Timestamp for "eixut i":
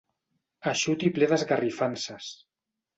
0.71-1.13